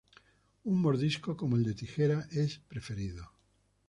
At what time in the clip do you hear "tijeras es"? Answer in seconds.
1.75-2.57